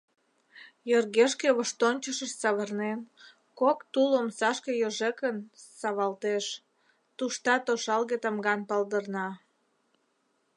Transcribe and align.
Йыргешке 0.89 1.49
воштончышыш 1.57 2.31
савырнен, 2.41 2.99
кок 3.59 3.79
тул 3.91 4.09
омсашке 4.19 4.71
йожекын 4.81 5.35
савалтеш, 5.79 6.45
туштат 7.17 7.65
ошалге 7.73 8.17
тамган 8.23 8.61
палдырна. 8.69 9.27